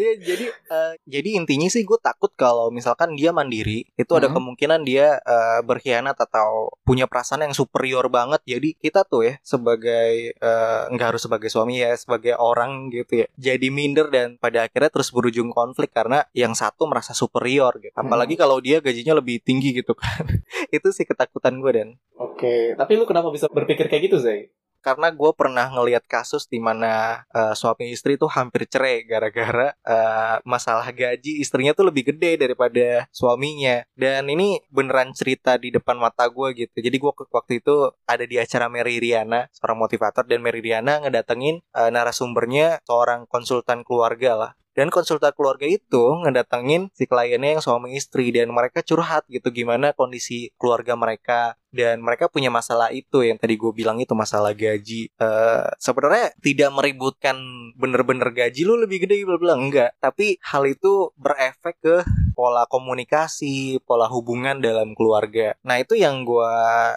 ya 0.00 0.12
jadi 0.18 0.46
eh, 0.50 0.92
jadi 1.04 1.28
intinya 1.38 1.68
sih 1.68 1.82
gue 1.82 1.98
takut 1.98 2.30
kalau 2.34 2.70
misalkan 2.70 3.14
dia 3.14 3.30
mandiri 3.30 3.86
itu 3.94 4.12
ada 4.14 4.26
Hmm. 4.26 4.40
kemungkinan 4.40 4.80
dia 4.82 5.18
eh, 5.18 5.60
berkhianat 5.62 6.16
atau 6.16 6.74
punya 6.82 7.06
perasaan 7.06 7.44
yang 7.46 7.54
superior 7.54 8.06
banget. 8.08 8.40
Jadi 8.44 8.74
kita 8.78 9.04
tuh 9.04 9.28
ya 9.28 9.34
sebagai 9.40 10.34
eh, 10.34 10.82
nggak 10.90 11.08
harus 11.14 11.22
sebagai 11.24 11.48
suami 11.48 11.80
ya 11.80 11.94
sebagai 11.94 12.34
orang 12.34 12.90
gitu 12.90 13.24
ya 13.24 13.26
jadi 13.34 13.66
minder 13.68 14.08
dan 14.10 14.36
pada 14.38 14.66
akhirnya 14.66 14.90
terus 14.90 15.10
berujung 15.10 15.50
konflik 15.50 15.90
karena 15.90 16.24
yang 16.32 16.52
satu 16.54 16.86
merasa 16.86 17.12
superior 17.14 17.76
gitu. 17.78 17.94
Apalagi 17.94 18.34
kalau 18.34 18.58
dia 18.58 18.78
gajinya 18.80 19.18
lebih 19.18 19.40
tinggi 19.40 19.74
gitu 19.74 19.94
kan. 19.94 20.24
Itu 20.74 20.90
sih 20.90 21.04
ketakutan 21.04 21.58
gue 21.58 21.72
dan. 21.72 21.88
Oke, 22.14 22.74
tapi 22.74 22.94
lu 22.94 23.04
kenapa 23.04 23.30
bisa 23.30 23.46
berpikir 23.50 23.86
kayak 23.86 24.10
gitu, 24.10 24.18
Zay? 24.18 24.50
Karena 24.84 25.08
gue 25.08 25.32
pernah 25.32 25.72
ngelihat 25.72 26.04
kasus 26.04 26.44
di 26.44 26.60
mana 26.60 27.24
eh, 27.32 27.56
suami 27.56 27.88
istri 27.88 28.20
tuh 28.20 28.28
hampir 28.28 28.68
cerai 28.68 29.08
gara-gara 29.08 29.72
eh, 29.80 30.36
masalah 30.44 30.92
gaji 30.92 31.40
istrinya 31.40 31.72
tuh 31.72 31.88
lebih 31.88 32.12
gede 32.12 32.36
daripada 32.36 33.08
suaminya. 33.08 33.80
Dan 33.96 34.28
ini 34.28 34.60
beneran 34.68 35.16
cerita 35.16 35.56
di 35.56 35.72
depan 35.72 35.96
mata 35.96 36.28
gue 36.28 36.52
gitu. 36.52 36.76
Jadi 36.76 36.96
gue 37.00 37.12
waktu 37.32 37.64
itu 37.64 37.88
ada 38.04 38.24
di 38.28 38.36
acara 38.36 38.68
Mary 38.68 39.00
Riana 39.00 39.48
seorang 39.56 39.80
motivator 39.80 40.28
dan 40.28 40.44
Mary 40.44 40.60
Riana 40.60 41.00
ngedatengin 41.00 41.64
eh, 41.64 41.90
narasumbernya 41.90 42.84
seorang 42.84 43.24
konsultan 43.24 43.80
keluarga 43.80 44.36
lah 44.36 44.52
dan 44.74 44.90
konsultan 44.90 45.30
keluarga 45.32 45.64
itu 45.64 46.02
ngedatengin 46.26 46.90
si 46.90 47.06
kliennya 47.06 47.58
yang 47.58 47.62
suami 47.62 47.94
istri 47.94 48.34
dan 48.34 48.50
mereka 48.50 48.82
curhat 48.82 49.22
gitu 49.30 49.54
gimana 49.54 49.94
kondisi 49.94 50.50
keluarga 50.58 50.98
mereka. 50.98 51.54
Dan 51.74 52.06
mereka 52.06 52.30
punya 52.30 52.54
masalah 52.54 52.94
itu 52.94 53.26
yang 53.26 53.34
tadi 53.34 53.58
gue 53.58 53.74
bilang 53.74 53.98
itu 53.98 54.14
masalah 54.14 54.54
gaji. 54.54 55.10
Eh 55.10 55.66
sebenarnya 55.82 56.30
tidak 56.38 56.70
meributkan 56.70 57.34
bener-bener 57.74 58.30
gaji 58.30 58.62
lu 58.62 58.78
lebih 58.78 59.06
gede 59.06 59.26
bla 59.26 59.38
bla 59.38 59.54
enggak. 59.58 59.90
Tapi 59.98 60.38
hal 60.42 60.70
itu 60.70 61.10
berefek 61.18 61.78
ke 61.82 61.96
pola 62.34 62.66
komunikasi 62.70 63.82
pola 63.82 64.06
hubungan 64.10 64.58
dalam 64.62 64.94
keluarga. 64.94 65.58
Nah 65.66 65.82
itu 65.82 65.98
yang 65.98 66.22
gue 66.22 66.54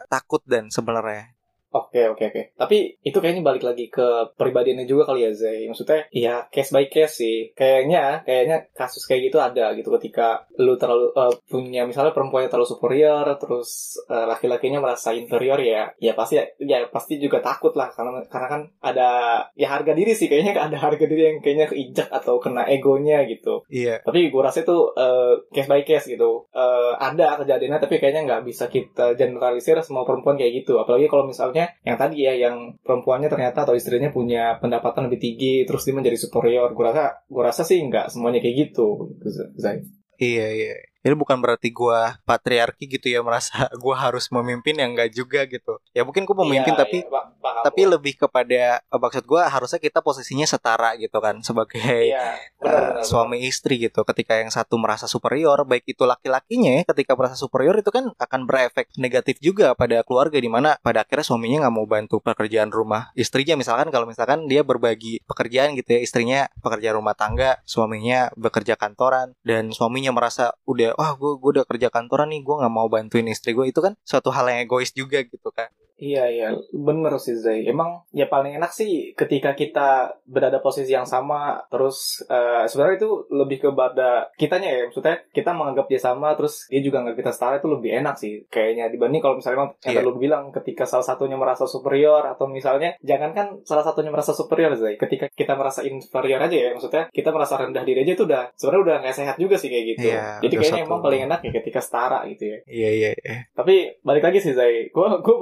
takut 0.10 0.41
dan 0.46 0.69
sebenarnya 0.69 1.37
Oke, 1.77 2.10
oke, 2.10 2.24
oke. 2.34 2.41
Tapi 2.57 2.77
itu 3.05 3.17
kayaknya 3.22 3.43
balik 3.46 3.63
lagi 3.63 3.86
ke 3.91 4.34
pribadiannya 4.34 4.89
juga 4.89 5.13
kali 5.13 5.29
ya, 5.29 5.31
Zay. 5.34 5.69
Maksudnya, 5.69 6.10
ya 6.10 6.50
case 6.50 6.72
by 6.74 6.86
case 6.89 7.13
sih. 7.22 7.38
Kayaknya, 7.53 8.25
kayaknya 8.25 8.57
kasus 8.74 9.05
kayak 9.05 9.29
gitu 9.29 9.38
ada 9.38 9.74
gitu 9.77 9.93
ketika 10.01 10.48
lu 10.57 10.74
terlalu 10.75 11.13
eh, 11.13 11.34
punya 11.46 11.84
misalnya 11.86 12.15
perempuannya 12.15 12.50
terlalu 12.50 12.67
superior, 12.67 13.25
terus 13.38 14.01
eh, 14.10 14.25
laki-lakinya 14.25 14.81
merasa 14.81 15.13
inferior 15.13 15.60
ya, 15.62 15.93
ya 16.01 16.17
pasti 16.17 16.41
ya 16.41 16.88
pasti 16.89 17.22
juga 17.22 17.39
takut 17.43 17.74
lah 17.77 17.93
karena 17.93 18.25
karena 18.25 18.48
kan 18.48 18.62
ada 18.81 19.10
ya 19.53 19.67
harga 19.69 19.93
diri 19.93 20.13
sih 20.17 20.25
kayaknya 20.31 20.57
ada 20.57 20.77
harga 20.79 21.05
diri 21.05 21.34
yang 21.34 21.38
kayaknya 21.43 21.67
keinjak 21.69 22.10
atau 22.10 22.41
kena 22.41 22.65
egonya 22.65 23.24
gitu. 23.29 23.63
iya 23.69 24.00
Tapi 24.01 24.31
gue 24.31 24.41
rasa 24.41 24.63
itu 24.63 24.77
eh, 24.96 25.34
case 25.53 25.69
by 25.69 25.84
case 25.84 26.05
gitu. 26.10 26.48
Eh, 26.51 26.91
ada 26.98 27.38
kejadiannya 27.41 27.79
tapi 27.84 28.00
kayaknya 28.01 28.24
nggak 28.25 28.43
bisa 28.48 28.65
kita 28.72 29.13
generalisir 29.19 29.77
semua 29.84 30.07
perempuan 30.07 30.39
kayak 30.39 30.63
gitu. 30.63 30.79
Apalagi 30.79 31.07
kalau 31.12 31.27
misalnya 31.27 31.67
yang 31.84 31.98
tadi 32.00 32.24
ya 32.24 32.34
yang 32.36 32.76
perempuannya 32.82 33.30
ternyata 33.32 33.64
atau 33.64 33.76
istrinya 33.76 34.10
punya 34.12 34.58
pendapatan 34.60 35.08
lebih 35.08 35.20
tinggi 35.20 35.64
terus 35.68 35.84
dia 35.84 35.96
menjadi 35.96 36.18
superior. 36.18 36.72
Gue 36.74 36.86
rasa 36.86 37.24
gue 37.26 37.44
rasa 37.44 37.62
sih 37.68 37.80
nggak 37.84 38.12
semuanya 38.12 38.40
kayak 38.44 38.56
gitu. 38.70 39.18
Zai. 39.58 39.84
iya 40.18 40.50
iya 40.50 40.74
jadi 41.08 41.16
bukan 41.16 41.40
berarti 41.40 41.72
gue 41.72 42.00
patriarki 42.28 42.84
gitu 43.00 43.08
ya 43.08 43.24
merasa 43.24 43.72
gue 43.84 43.96
harus 43.96 44.28
memimpin 44.28 44.76
yang 44.76 44.92
enggak 44.92 45.16
juga 45.16 45.48
gitu. 45.48 45.80
Ya 45.96 46.04
mungkin 46.04 46.28
gue 46.28 46.36
memimpin 46.36 46.76
Iya, 46.76 46.84
tapi 46.84 46.98
iya, 47.08 47.08
paham 47.40 47.64
tapi 47.64 47.82
gua. 47.88 47.92
lebih 47.96 48.14
kepada 48.20 48.84
eh, 48.84 49.00
maksud 49.00 49.24
gue 49.24 49.40
harusnya 49.40 49.80
kita 49.80 50.04
posisinya 50.04 50.44
setara 50.44 51.00
gitu 51.00 51.16
kan 51.24 51.40
sebagai 51.40 51.80
iya, 51.80 52.36
eh, 52.36 52.60
benar, 52.60 53.00
benar, 53.00 53.08
suami 53.08 53.48
istri 53.48 53.80
gitu. 53.80 54.04
Ketika 54.04 54.36
yang 54.36 54.52
satu 54.52 54.76
merasa 54.76 55.08
superior 55.08 55.64
baik 55.64 55.88
itu 55.88 56.04
laki-lakinya 56.04 56.76
ya 56.76 56.84
ketika 56.92 57.16
merasa 57.16 57.40
superior 57.40 57.80
itu 57.80 57.88
kan 57.88 58.12
akan 58.20 58.44
berefek 58.44 58.92
negatif 59.00 59.40
juga 59.40 59.72
pada 59.80 60.04
keluarga 60.04 60.36
di 60.36 60.52
mana 60.52 60.76
pada 60.84 61.08
akhirnya 61.08 61.24
suaminya 61.24 61.58
nggak 61.64 61.76
mau 61.80 61.88
bantu 61.88 62.20
pekerjaan 62.20 62.68
rumah 62.68 63.16
istrinya. 63.16 63.56
Misalkan 63.56 63.88
kalau 63.96 64.04
misalkan 64.04 64.44
dia 64.52 64.68
berbagi 64.68 65.24
pekerjaan 65.24 65.72
gitu 65.80 65.96
ya 65.96 66.00
istrinya 66.04 66.52
pekerja 66.60 66.92
rumah 66.92 67.16
tangga 67.16 67.64
suaminya 67.64 68.28
bekerja 68.36 68.76
kantoran 68.76 69.32
dan 69.48 69.72
suaminya 69.72 70.12
merasa 70.12 70.52
udah 70.68 70.97
wah 70.98 71.12
gue 71.13 71.32
gue 71.42 71.50
udah 71.56 71.66
kerja 71.70 71.88
kantoran 71.94 72.27
nih 72.34 72.42
gue 72.42 72.56
nggak 72.60 72.74
mau 72.74 72.88
bantuin 72.89 73.27
istri 73.30 73.54
gue 73.54 73.66
itu 73.70 73.80
kan 73.86 73.94
suatu 74.01 74.30
hal 74.34 74.50
yang 74.50 74.66
egois 74.66 74.92
juga 74.92 75.22
gitu 75.22 75.50
kan 75.54 75.70
Iya 75.98 76.30
iya 76.30 76.48
bener 76.70 77.18
sih 77.18 77.34
Zai. 77.42 77.66
Emang 77.66 78.06
ya 78.13 78.30
paling 78.30 78.54
enak 78.54 78.70
sih 78.70 79.18
ketika 79.18 79.58
kita 79.58 80.13
berada 80.30 80.62
posisi 80.62 80.94
yang 80.94 81.10
sama 81.10 81.58
terus 81.74 82.22
uh, 82.30 82.70
sebenarnya 82.70 83.01
itu 83.01 83.12
lebih 83.34 83.58
kepada 83.66 84.30
kitanya 84.38 84.70
ya 84.70 84.82
maksudnya 84.86 85.18
kita 85.34 85.51
menganggap 85.58 85.89
dia 85.89 85.98
sama 85.98 86.38
terus 86.38 86.70
dia 86.70 86.82
juga 86.86 87.01
nggak 87.01 87.18
kita 87.18 87.32
setara 87.34 87.58
itu 87.58 87.68
lebih 87.70 87.92
enak 87.98 88.16
sih 88.22 88.46
kayaknya 88.48 88.94
dibanding 88.94 89.22
kalau 89.25 89.42
misalnya 89.42 89.74
yang 89.89 89.98
yeah. 89.98 90.06
lu 90.06 90.13
bilang 90.22 90.54
ketika 90.54 90.86
salah 90.86 91.06
satunya 91.06 91.34
merasa 91.34 91.66
superior 91.66 92.22
atau 92.30 92.46
misalnya 92.46 92.94
jangankan 93.01 93.66
salah 93.66 93.82
satunya 93.82 94.13
merasa 94.13 94.38
superior 94.38 94.77
Zai. 94.77 95.01
Ketika 95.01 95.34
kita 95.34 95.58
merasa 95.58 95.82
inferior 95.82 96.38
aja 96.38 96.58
ya 96.58 96.70
maksudnya 96.77 97.10
kita 97.10 97.34
merasa 97.34 97.58
rendah 97.58 97.82
diri 97.82 98.06
aja 98.06 98.13
itu 98.13 98.24
udah 98.30 98.54
sebenarnya 98.54 98.82
udah 98.86 98.96
nggak 99.01 99.16
sehat 99.18 99.36
juga 99.42 99.58
sih 99.58 99.70
kayak 99.74 99.86
gitu. 99.98 100.08
Yeah, 100.13 100.38
Jadi 100.46 100.54
kayaknya 100.62 100.84
emang 100.86 101.01
paling 101.01 101.22
enak 101.25 101.39
ya 101.42 101.51
ketika 101.58 101.82
setara 101.82 102.22
gitu 102.30 102.44
ya. 102.46 102.58
Iya 102.70 102.82
yeah, 102.86 102.92
iya. 102.94 103.06
Yeah, 103.08 103.13
yeah. 103.25 103.39
Tapi 103.58 103.75
balik 104.06 104.24
lagi 104.30 104.39
sih 104.46 104.54
Zai. 104.54 104.94
Gue 104.94 105.08
gue 105.25 105.36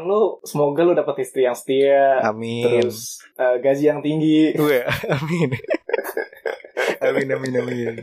berdoakan 0.00 0.08
lu 0.08 0.40
semoga 0.48 0.80
lu 0.82 0.92
dapat 0.96 1.16
istri 1.20 1.44
yang 1.44 1.56
setia 1.56 2.24
amin 2.24 2.80
terus 2.80 3.20
uh, 3.36 3.60
gaji 3.60 3.84
yang 3.92 4.00
tinggi 4.00 4.56
gue 4.56 4.80
amin 5.20 5.48
amin 7.04 7.28
amin 7.36 7.54
amin 7.60 7.94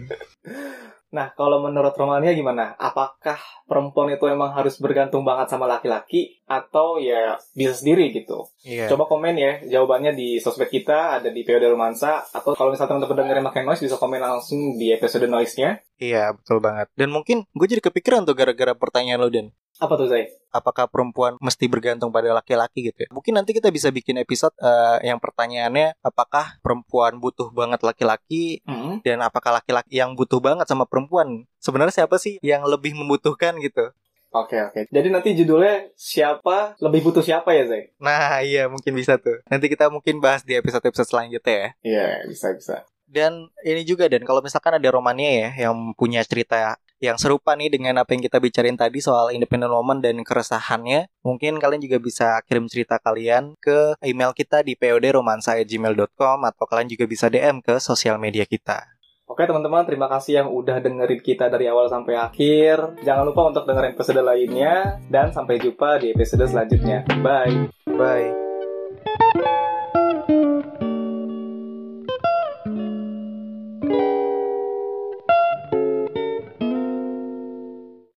Nah, 1.07 1.31
kalau 1.39 1.63
menurut 1.63 1.95
Romania 1.95 2.35
gimana? 2.35 2.75
Apakah 2.75 3.39
perempuan 3.63 4.11
itu 4.11 4.27
emang 4.27 4.51
harus 4.51 4.75
bergantung 4.75 5.23
banget 5.23 5.47
sama 5.47 5.63
laki-laki 5.63 6.43
atau 6.43 6.99
ya 6.99 7.39
bisa 7.55 7.79
sendiri 7.79 8.11
gitu? 8.11 8.43
Iya. 8.67 8.91
Coba 8.91 9.07
komen 9.07 9.39
ya 9.39 9.63
jawabannya 9.71 10.11
di 10.11 10.35
sosmed 10.43 10.67
kita, 10.67 11.17
ada 11.23 11.31
di 11.31 11.47
POD 11.47 11.71
Romansa 11.71 12.27
atau 12.27 12.51
kalau 12.59 12.75
misalnya 12.75 12.99
teman-teman 12.99 13.23
dengerin 13.23 13.45
makin 13.47 13.63
noise 13.63 13.87
bisa 13.87 13.95
komen 13.95 14.19
langsung 14.19 14.75
di 14.75 14.91
episode 14.91 15.31
noise-nya. 15.31 15.79
Iya, 15.95 16.35
betul 16.35 16.59
banget. 16.59 16.91
Dan 16.99 17.15
mungkin 17.15 17.47
gue 17.55 17.67
jadi 17.71 17.79
kepikiran 17.79 18.27
tuh 18.27 18.35
gara-gara 18.35 18.75
pertanyaan 18.75 19.23
lo, 19.23 19.31
Dan. 19.31 19.55
Apa 19.77 19.93
tuh, 19.93 20.09
Zai? 20.09 20.33
Apakah 20.49 20.89
perempuan 20.89 21.37
mesti 21.37 21.69
bergantung 21.69 22.09
pada 22.09 22.33
laki-laki 22.33 22.89
gitu 22.89 23.05
ya? 23.05 23.09
Mungkin 23.13 23.37
nanti 23.37 23.53
kita 23.53 23.69
bisa 23.69 23.93
bikin 23.93 24.17
episode 24.17 24.53
uh, 24.57 24.97
yang 25.05 25.21
pertanyaannya 25.21 25.93
apakah 26.01 26.57
perempuan 26.65 27.21
butuh 27.21 27.53
banget 27.53 27.85
laki-laki 27.85 28.65
mm 28.65 28.73
-hmm. 28.73 28.93
dan 29.05 29.21
apakah 29.21 29.61
laki-laki 29.61 30.01
yang 30.01 30.17
butuh 30.17 30.41
banget 30.41 30.65
sama 30.65 30.89
perempuan? 30.89 31.45
Sebenarnya 31.61 32.03
siapa 32.03 32.17
sih 32.17 32.41
yang 32.41 32.65
lebih 32.65 32.97
membutuhkan 32.97 33.59
gitu? 33.61 33.93
Oke 34.35 34.59
oke. 34.59 34.81
Jadi 34.91 35.07
nanti 35.07 35.31
judulnya 35.33 35.87
siapa 35.95 36.75
lebih 36.83 37.09
butuh 37.09 37.23
siapa 37.23 37.55
ya 37.55 37.63
Zai? 37.69 37.83
Nah 37.97 38.43
iya 38.43 38.67
mungkin 38.67 38.91
bisa 38.93 39.15
tuh. 39.15 39.39
Nanti 39.47 39.71
kita 39.71 39.87
mungkin 39.87 40.19
bahas 40.19 40.43
di 40.43 40.57
episode-episode 40.57 41.07
selanjutnya 41.07 41.55
ya. 41.55 41.69
Iya 41.81 42.07
bisa 42.27 42.51
bisa. 42.51 42.75
Dan 43.07 43.47
ini 43.63 43.87
juga 43.87 44.11
dan 44.11 44.27
kalau 44.27 44.43
misalkan 44.43 44.75
ada 44.75 44.89
Romania 44.91 45.31
ya 45.47 45.49
yang 45.67 45.95
punya 45.95 46.19
cerita 46.27 46.75
yang 46.97 47.17
serupa 47.21 47.53
nih 47.53 47.69
dengan 47.69 48.01
apa 48.01 48.13
yang 48.13 48.25
kita 48.25 48.41
bicarain 48.41 48.77
tadi 48.77 48.99
soal 49.01 49.29
independent 49.33 49.69
woman 49.69 50.01
dan 50.01 50.17
keresahannya. 50.21 51.09
Mungkin 51.21 51.61
kalian 51.61 51.81
juga 51.81 51.97
bisa 52.01 52.41
kirim 52.45 52.65
cerita 52.65 52.97
kalian 52.97 53.53
ke 53.61 53.97
email 54.01 54.33
kita 54.33 54.65
di 54.65 54.73
podromansa@gmail.com 54.73 56.37
atau 56.45 56.65
kalian 56.65 56.89
juga 56.89 57.05
bisa 57.05 57.29
DM 57.29 57.61
ke 57.61 57.77
sosial 57.77 58.17
media 58.17 58.45
kita. 58.45 58.97
Oke 59.27 59.43
teman-teman, 59.43 59.83
terima 59.83 60.07
kasih 60.07 60.39
yang 60.39 60.47
udah 60.47 60.79
dengerin 60.79 61.19
kita 61.19 61.51
dari 61.51 61.67
awal 61.67 61.91
sampai 61.91 62.15
akhir. 62.15 63.03
Jangan 63.03 63.27
lupa 63.27 63.51
untuk 63.51 63.67
dengerin 63.67 63.91
episode 63.91 64.23
lainnya 64.23 65.03
dan 65.11 65.35
sampai 65.35 65.59
jumpa 65.59 65.99
di 65.99 66.15
episode 66.15 66.47
selanjutnya. 66.47 67.03
Bye. 67.19 67.67
Bye. 67.91 69.56